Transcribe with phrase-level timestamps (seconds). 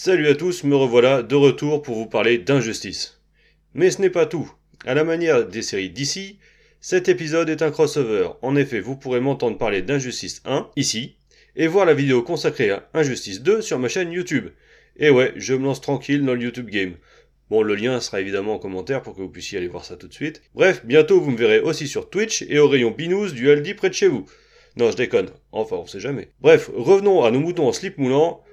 [0.00, 3.20] Salut à tous, me revoilà de retour pour vous parler d'injustice.
[3.74, 4.48] Mais ce n'est pas tout.
[4.86, 6.38] À la manière des séries d'ici,
[6.80, 8.28] cet épisode est un crossover.
[8.42, 11.16] En effet, vous pourrez m'entendre parler d'Injustice 1, ici,
[11.56, 14.50] et voir la vidéo consacrée à Injustice 2 sur ma chaîne YouTube.
[14.98, 16.94] Et ouais, je me lance tranquille dans le YouTube Game.
[17.50, 20.06] Bon, le lien sera évidemment en commentaire pour que vous puissiez aller voir ça tout
[20.06, 20.42] de suite.
[20.54, 23.88] Bref, bientôt vous me verrez aussi sur Twitch et au rayon Binous du Aldi près
[23.88, 24.26] de chez vous.
[24.76, 25.30] Non, je déconne.
[25.50, 26.28] Enfin, on sait jamais.
[26.40, 28.44] Bref, revenons à nos moutons en slip moulant.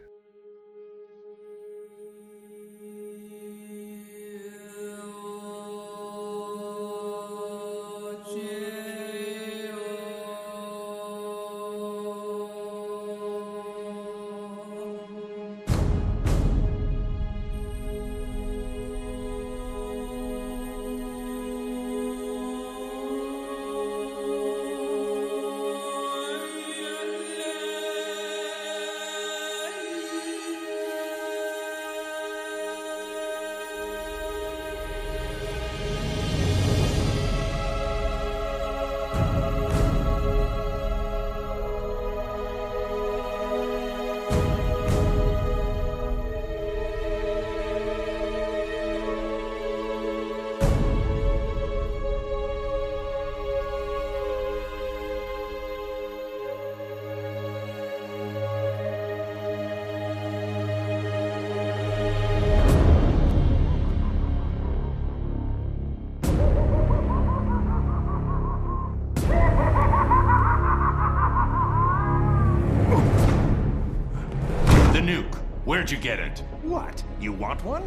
[75.05, 75.35] Nuke.
[75.65, 76.39] Where'd you get it?
[76.63, 77.03] What?
[77.19, 77.83] You want one?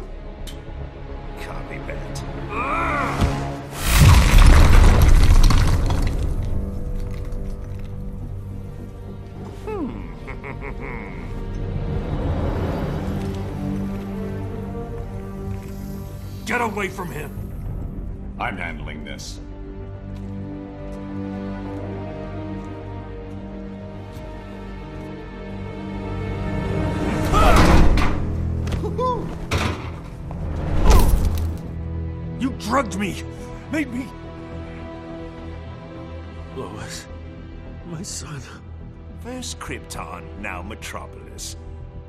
[1.41, 2.17] Copy that.
[9.65, 10.05] Hmm.
[16.45, 17.31] Get away from him!
[18.39, 19.39] I'm handling this.
[32.79, 33.23] Drugged me!
[33.73, 34.07] Made me.
[36.55, 37.05] Lois.
[37.87, 38.41] My son.
[39.19, 41.57] First Krypton, now Metropolis.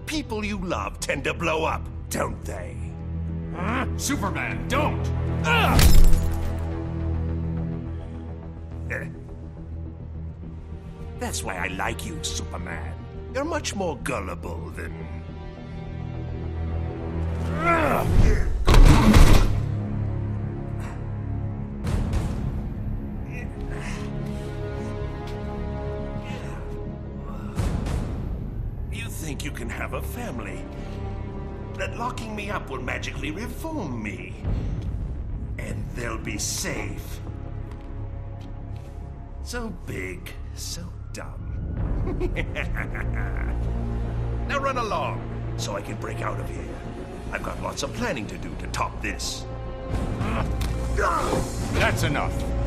[0.06, 2.76] People you love tend to blow up, don't they?
[3.56, 3.84] Huh?
[3.96, 5.04] Superman, don't!
[8.92, 9.08] Eh.
[11.18, 12.94] That's why I like you, Superman.
[13.34, 14.94] You're much more gullible than.
[18.24, 18.49] You
[29.50, 30.64] you can have a family?
[31.74, 34.34] That locking me up will magically reform me.
[35.58, 37.20] And they'll be safe.
[39.42, 41.74] So big, so dumb.
[44.48, 45.20] now run along,
[45.56, 46.74] so I can break out of here.
[47.32, 49.44] I've got lots of planning to do to top this.
[51.74, 52.59] That's enough.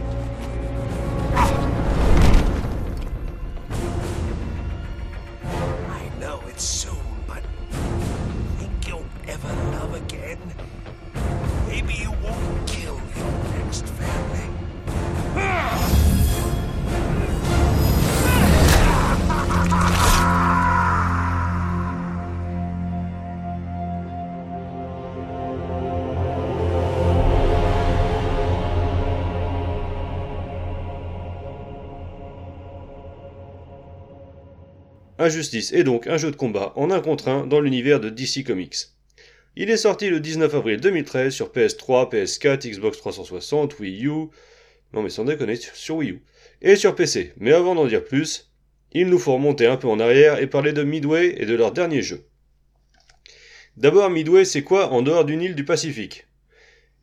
[35.23, 38.43] Injustice est donc un jeu de combat en un contre un dans l'univers de DC
[38.45, 38.75] Comics.
[39.55, 44.27] Il est sorti le 19 avril 2013 sur PS3, PS4, Xbox 360, Wii U,
[44.91, 46.23] non mais sans déconner, sur Wii U,
[46.61, 47.31] et sur PC.
[47.37, 48.51] Mais avant d'en dire plus,
[48.91, 51.71] il nous faut remonter un peu en arrière et parler de Midway et de leur
[51.71, 52.25] dernier jeu.
[53.77, 56.27] D'abord, Midway, c'est quoi en dehors d'une île du Pacifique?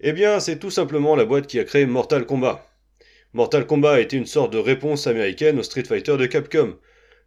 [0.01, 2.71] Eh bien, c'est tout simplement la boîte qui a créé Mortal Kombat.
[3.33, 6.77] Mortal Kombat a été une sorte de réponse américaine au Street Fighter de Capcom,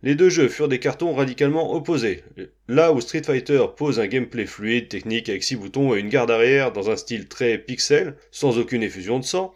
[0.03, 2.25] les deux jeux furent des cartons radicalement opposés.
[2.67, 6.29] Là où Street Fighter pose un gameplay fluide, technique avec 6 boutons et une garde
[6.29, 9.53] arrière dans un style très pixel, sans aucune effusion de sang,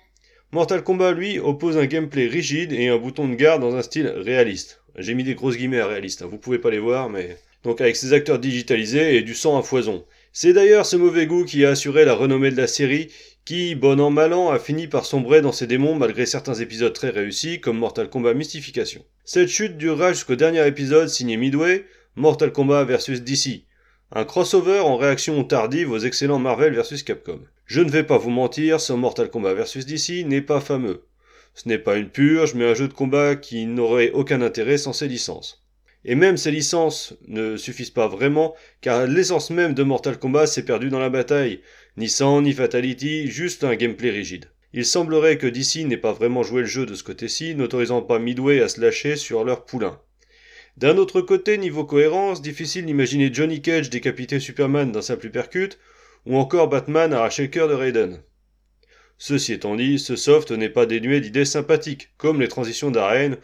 [0.53, 4.07] Mortal Kombat lui oppose un gameplay rigide et un bouton de garde dans un style
[4.07, 4.81] réaliste.
[4.97, 6.29] J'ai mis des grosses guillemets à réaliste, hein.
[6.31, 7.35] vous pouvez pas les voir, mais...
[7.63, 10.05] Donc avec ses acteurs digitalisés et du sang à foison.
[10.31, 13.11] C'est d'ailleurs ce mauvais goût qui a assuré la renommée de la série,
[13.43, 16.93] qui, bon an mal an, a fini par sombrer dans ses démons malgré certains épisodes
[16.93, 19.03] très réussis comme Mortal Kombat Mystification.
[19.29, 21.85] Cette chute durera jusqu'au dernier épisode signé Midway,
[22.15, 23.65] Mortal Kombat vs DC.
[24.13, 27.41] Un crossover en réaction tardive aux excellents Marvel vs Capcom.
[27.65, 31.03] Je ne vais pas vous mentir, ce Mortal Kombat vs DC n'est pas fameux.
[31.55, 34.93] Ce n'est pas une purge, mais un jeu de combat qui n'aurait aucun intérêt sans
[34.93, 35.61] ses licences.
[36.05, 40.63] Et même ces licences ne suffisent pas vraiment, car l'essence même de Mortal Kombat s'est
[40.63, 41.59] perdue dans la bataille.
[41.97, 44.45] Ni sang, ni fatality, juste un gameplay rigide.
[44.79, 48.19] Il semblerait que DC n'ait pas vraiment joué le jeu de ce côté-ci, n'autorisant pas
[48.19, 49.99] Midway à se lâcher sur leur poulain.
[50.77, 55.79] D'un autre côté, niveau cohérence, difficile d'imaginer Johnny Cage décapiter Superman d'un simple percute,
[56.27, 58.21] ou encore Batman arracher le cœur de Raiden.
[59.17, 63.37] Ceci étant dit, ce soft n'est pas dénué d'idées sympathiques, comme les transitions d'arène,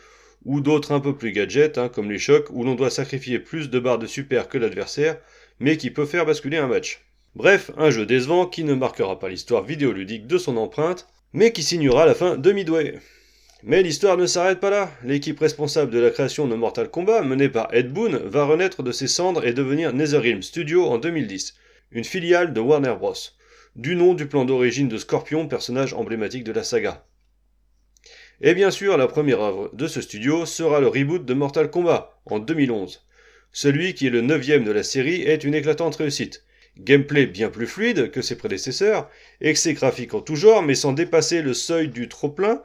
[0.45, 3.71] ou d'autres un peu plus gadgets, hein, comme les chocs, où l'on doit sacrifier plus
[3.71, 5.17] de barres de super que l'adversaire,
[5.59, 7.03] mais qui peut faire basculer un match.
[7.33, 11.63] Bref, un jeu décevant qui ne marquera pas l'histoire vidéoludique de son empreinte, mais qui
[11.63, 12.99] signera la fin de Midway.
[13.63, 14.91] Mais l'histoire ne s'arrête pas là.
[15.03, 18.91] L'équipe responsable de la création de Mortal Kombat, menée par Ed Boon, va renaître de
[18.91, 21.55] ses cendres et devenir NetherRealm Studio en 2010,
[21.91, 23.13] une filiale de Warner Bros.,
[23.75, 27.05] du nom du plan d'origine de Scorpion, personnage emblématique de la saga.
[28.41, 32.19] Et bien sûr, la première œuvre de ce studio sera le reboot de Mortal Kombat,
[32.25, 33.07] en 2011.
[33.51, 36.43] Celui qui est le neuvième de la série est une éclatante réussite.
[36.79, 39.09] Gameplay bien plus fluide que ses prédécesseurs,
[39.41, 42.63] excès graphiques en tout genre mais sans dépasser le seuil du trop-plein,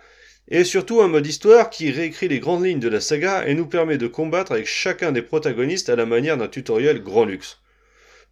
[0.50, 3.66] et surtout un mode histoire qui réécrit les grandes lignes de la saga et nous
[3.66, 7.60] permet de combattre avec chacun des protagonistes à la manière d'un tutoriel grand luxe.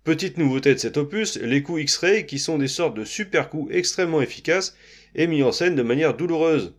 [0.03, 3.75] Petite nouveauté de cet opus, les coups X-Ray qui sont des sortes de super coups
[3.75, 4.77] extrêmement efficaces
[5.15, 6.75] et mis en scène de manière douloureuse.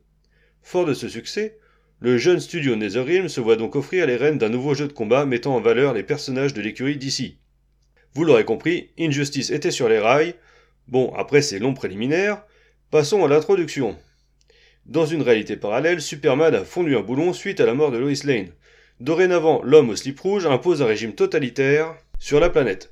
[0.63, 1.57] Fort de ce succès,
[1.99, 5.25] le jeune studio NetherRealm se voit donc offrir les rênes d'un nouveau jeu de combat
[5.25, 7.37] mettant en valeur les personnages de l'écurie d'ici.
[8.17, 10.33] Vous l'aurez compris, Injustice était sur les rails.
[10.87, 12.41] Bon, après ces longs préliminaires,
[12.89, 13.95] passons à l'introduction.
[14.87, 18.23] Dans une réalité parallèle, Superman a fondu un boulon suite à la mort de Lois
[18.23, 18.49] Lane.
[18.99, 22.91] Dorénavant, l'homme au slip rouge impose un régime totalitaire sur la planète.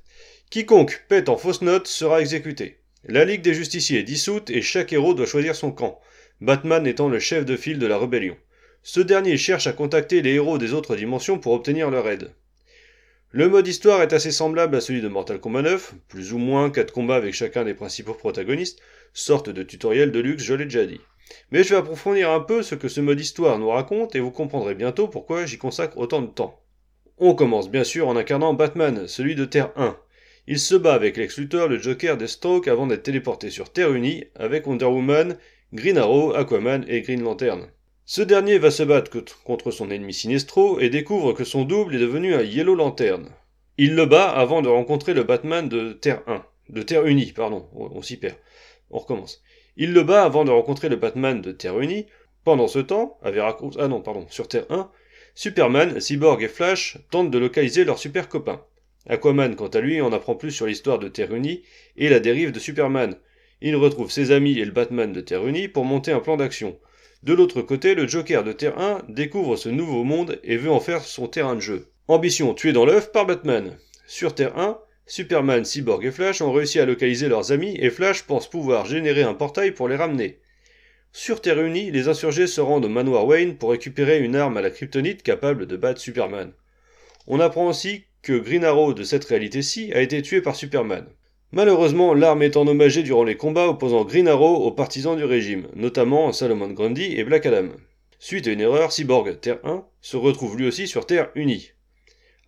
[0.52, 2.78] Quiconque pète en fausse note sera exécuté.
[3.04, 6.00] La Ligue des Justiciers est dissoute et chaque héros doit choisir son camp,
[6.40, 8.38] Batman étant le chef de file de la rébellion.
[8.84, 12.30] Ce dernier cherche à contacter les héros des autres dimensions pour obtenir leur aide.
[13.38, 16.70] Le mode histoire est assez semblable à celui de Mortal Kombat 9, plus ou moins
[16.70, 18.80] 4 combats avec chacun des principaux protagonistes,
[19.12, 21.02] sorte de tutoriel de luxe, je l'ai déjà dit.
[21.52, 24.32] Mais je vais approfondir un peu ce que ce mode histoire nous raconte et vous
[24.32, 26.64] comprendrez bientôt pourquoi j'y consacre autant de temps.
[27.18, 29.98] On commence bien sûr en incarnant Batman, celui de Terre 1.
[30.48, 34.24] Il se bat avec Lex Luthor, le Joker, Deathstroke avant d'être téléporté sur Terre Unie
[34.36, 35.38] avec Wonder Woman,
[35.74, 37.68] Green Arrow, Aquaman et Green Lantern.
[38.08, 39.10] Ce dernier va se battre
[39.44, 43.28] contre son ennemi Sinestro et découvre que son double est devenu un Yellow Lantern.
[43.80, 46.46] Il le bat avant de rencontrer le Batman de Terre 1.
[46.70, 48.36] De Terre Unie, pardon, on s'y perd.
[48.92, 49.42] On recommence.
[49.76, 52.06] Il le bat avant de rencontrer le Batman de Terre Unie.
[52.44, 54.92] Pendant ce temps, à Veracruz, ah non, pardon, sur Terre 1,
[55.34, 58.64] Superman, Cyborg et Flash tentent de localiser leurs super copains.
[59.10, 61.64] Aquaman, quant à lui, en apprend plus sur l'histoire de Terre Unie
[61.98, 63.16] et la dérive de Superman.
[63.62, 66.78] Il retrouve ses amis et le Batman de Terre Unie pour monter un plan d'action.
[67.26, 70.80] De l'autre côté, le Joker de Terre 1 découvre ce nouveau monde et veut en
[70.80, 71.88] faire son terrain de jeu.
[72.08, 73.76] Ambition tuée dans l'œuf par Batman.
[74.06, 74.78] Sur Terre 1,
[75.08, 79.24] Superman, Cyborg et Flash ont réussi à localiser leurs amis et Flash pense pouvoir générer
[79.24, 80.38] un portail pour les ramener.
[81.14, 84.62] Sur Terre Unie, les insurgés se rendent au manoir Wayne pour récupérer une arme à
[84.62, 86.54] la kryptonite capable de battre Superman.
[87.26, 91.08] On apprend aussi que Green Arrow de cette réalité-ci a été tué par Superman.
[91.56, 96.34] Malheureusement, l'arme est endommagée durant les combats opposant Green Arrow aux partisans du régime, notamment
[96.34, 97.70] Salomon Grundy et Black Adam.
[98.20, 101.72] Suite à une erreur, Cyborg Terre 1 se retrouve lui aussi sur Terre Unie.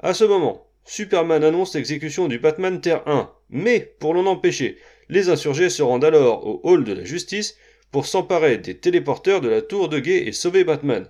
[0.02, 4.78] À ce moment, Superman annonce l'exécution du Batman Terre 1, mais pour l'en empêcher,
[5.08, 7.56] les insurgés se rendent alors au hall de la justice
[7.94, 11.08] pour s'emparer des téléporteurs de la tour de guet et sauver Batman.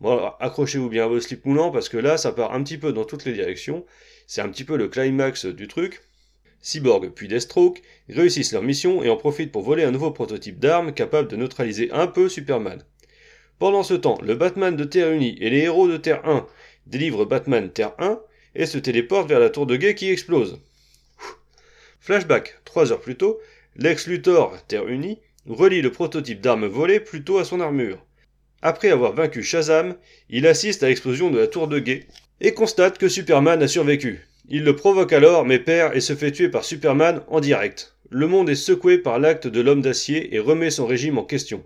[0.00, 2.92] Bon, accrochez-vous bien à vos slips moulants parce que là, ça part un petit peu
[2.92, 3.84] dans toutes les directions.
[4.28, 6.02] C'est un petit peu le climax du truc.
[6.60, 10.92] Cyborg puis Deathstroke réussissent leur mission et en profitent pour voler un nouveau prototype d'arme
[10.92, 12.82] capable de neutraliser un peu Superman.
[13.58, 16.46] Pendant ce temps, le Batman de Terre Unie et les héros de Terre 1
[16.86, 18.20] délivrent Batman Terre 1
[18.54, 20.60] et se téléporte vers la tour de guet qui explose.
[22.00, 23.40] Flashback, trois heures plus tôt,
[23.76, 28.04] Lex Luthor, Terre Unie, relie le prototype d'arme volée plutôt à son armure.
[28.62, 29.96] Après avoir vaincu Shazam,
[30.28, 32.06] il assiste à l'explosion de la tour de guet
[32.40, 34.26] et constate que Superman a survécu.
[34.48, 37.96] Il le provoque alors mais perd et se fait tuer par Superman en direct.
[38.10, 41.64] Le monde est secoué par l'acte de l'homme d'acier et remet son régime en question.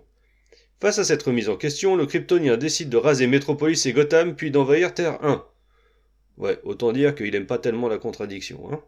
[0.79, 4.49] Face à cette remise en question, le Kryptonien décide de raser Metropolis et Gotham puis
[4.49, 5.45] d'envahir Terre 1.
[6.37, 8.67] Ouais, autant dire qu'il aime pas tellement la contradiction.
[8.71, 8.81] Hein.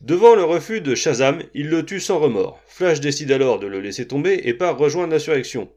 [0.00, 2.58] Devant le refus de Shazam, il le tue sans remords.
[2.66, 5.68] Flash décide alors de le laisser tomber et part rejoindre l'insurrection.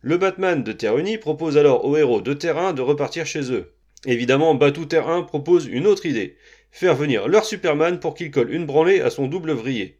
[0.00, 3.50] Le Batman de Terre Unie propose alors aux héros de Terre 1 de repartir chez
[3.52, 3.72] eux.
[4.06, 6.36] Évidemment, Batou Terre 1 propose une autre idée.
[6.70, 9.98] faire venir leur Superman pour qu'il colle une branlée à son double vrillé.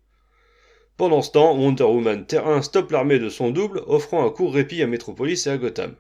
[0.97, 4.55] Pendant ce temps, Wonder Woman Terre 1 stoppe l'armée de son double, offrant un court
[4.55, 5.97] répit à Metropolis et à Gotham.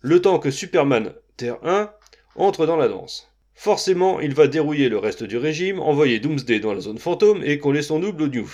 [0.00, 1.92] Le temps que Superman Terre 1
[2.36, 3.32] entre dans la danse.
[3.54, 7.58] Forcément, il va dérouiller le reste du régime, envoyer Doomsday dans la zone fantôme et
[7.58, 8.48] coller son double au New.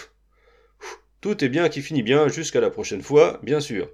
[1.21, 3.89] Tout est bien qui finit bien jusqu'à la prochaine fois, bien sûr.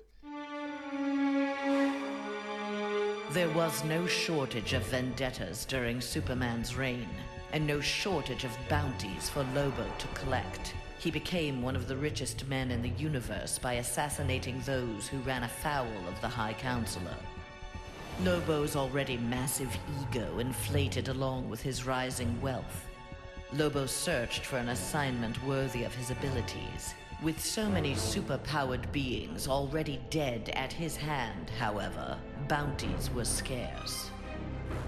[3.39, 7.09] There was no shortage of vendettas during Superman's reign,
[7.53, 10.75] and no shortage of bounties for Lobo to collect.
[10.99, 15.45] He became one of the richest men in the universe by assassinating those who ran
[15.45, 17.15] afoul of the High Counselor.
[18.25, 22.89] Lobo's already massive ego inflated along with his rising wealth.
[23.53, 26.93] Lobo searched for an assignment worthy of his abilities.
[27.23, 32.19] With so many superpowered beings already dead at his hand, however,
[32.49, 34.11] bounties were scarce.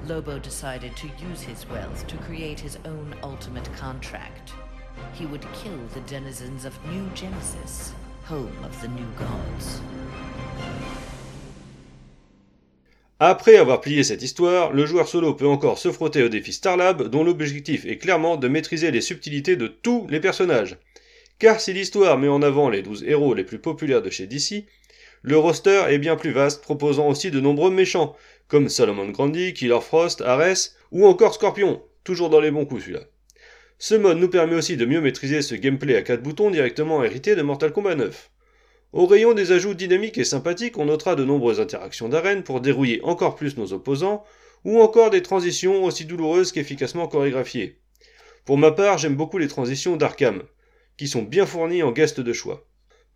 [0.06, 4.54] Lobo decided to use his wealth to create his own ultimate contract.
[5.12, 7.92] He would kill the denizens of New Genesis,
[8.24, 9.80] home of the new gods.
[13.22, 17.08] Après avoir plié cette histoire, le joueur solo peut encore se frotter au défi Starlab
[17.08, 20.78] dont l'objectif est clairement de maîtriser les subtilités de tous les personnages.
[21.38, 24.64] Car si l'histoire met en avant les 12 héros les plus populaires de chez DC,
[25.22, 28.16] le roster est bien plus vaste, proposant aussi de nombreux méchants,
[28.48, 33.02] comme Solomon Grundy, Killer Frost, Ares, ou encore Scorpion, toujours dans les bons coups celui-là.
[33.78, 37.36] Ce mode nous permet aussi de mieux maîtriser ce gameplay à 4 boutons directement hérité
[37.36, 38.30] de Mortal Kombat 9.
[38.92, 43.00] Au rayon des ajouts dynamiques et sympathiques, on notera de nombreuses interactions d'arène pour dérouiller
[43.04, 44.24] encore plus nos opposants,
[44.64, 47.78] ou encore des transitions aussi douloureuses qu'efficacement chorégraphiées.
[48.44, 50.42] Pour ma part, j'aime beaucoup les transitions d'Arkham,
[50.96, 52.66] qui sont bien fournies en guest de choix.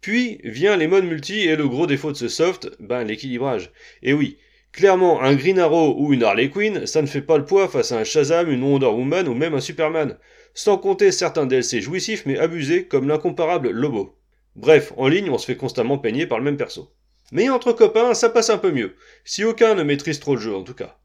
[0.04, 3.72] Puis vient les modes multi et le gros défaut de ce soft, ben l'équilibrage.
[4.02, 4.36] Et oui,
[4.70, 7.90] clairement un Green Arrow ou une Harley Quinn, ça ne fait pas le poids face
[7.90, 10.18] à un Shazam, une Wonder Woman ou même un Superman,
[10.52, 14.18] sans compter certains DLC jouissifs mais abusés comme l'incomparable Lobo.
[14.56, 16.92] Bref, en ligne, on se fait constamment peigner par le même perso.
[17.32, 20.54] Mais entre copains, ça passe un peu mieux, si aucun ne maîtrise trop le jeu
[20.54, 20.98] en tout cas.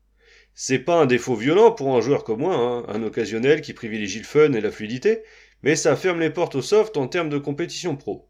[0.53, 4.19] C'est pas un défaut violent pour un joueur comme moi, hein, un occasionnel qui privilégie
[4.19, 5.21] le fun et la fluidité,
[5.63, 8.28] mais ça ferme les portes au soft en termes de compétition pro.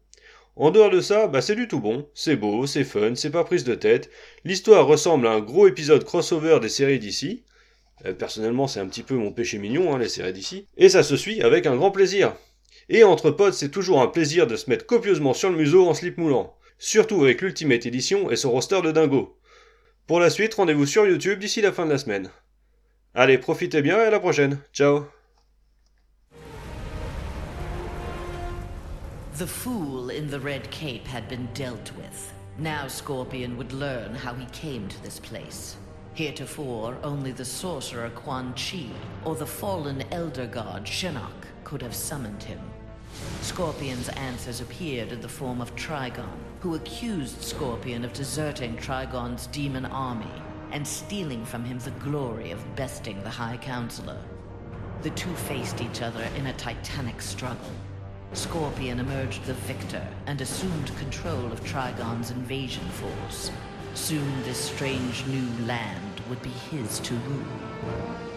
[0.56, 3.44] En dehors de ça, bah c'est du tout bon, c'est beau, c'est fun, c'est pas
[3.44, 4.10] prise de tête,
[4.44, 7.44] l'histoire ressemble à un gros épisode crossover des séries d'ici.
[8.04, 10.66] Euh, personnellement, c'est un petit peu mon péché mignon, hein, les séries d'ici.
[10.76, 12.34] Et ça se suit avec un grand plaisir.
[12.88, 15.94] Et entre potes, c'est toujours un plaisir de se mettre copieusement sur le museau en
[15.94, 16.56] slip moulant.
[16.78, 19.38] Surtout avec l'Ultimate Edition et son roster de dingo.
[20.06, 22.30] Pour la suite, rendez-vous sur YouTube d'ici la fin de la semaine.
[23.14, 24.58] Allez, profitez bien et à la prochaine.
[24.72, 25.04] Ciao
[29.40, 32.30] The fool in the red cape had been dealt with.
[32.58, 35.78] Now Scorpion would learn how he came to this place.
[36.12, 38.90] Heretofore, only the sorcerer Quan Chi
[39.24, 42.60] or the fallen elder god Shinnok could have summoned him.
[43.40, 46.28] Scorpion's answers appeared in the form of Trigon,
[46.60, 52.76] who accused Scorpion of deserting Trigon's demon army and stealing from him the glory of
[52.76, 54.22] besting the High Counselor.
[55.00, 57.72] The two faced each other in a titanic struggle.
[58.32, 63.50] Scorpion emerged the victor and assumed control of Trigon's invasion force.
[63.94, 68.29] Soon this strange new land would be his to rule.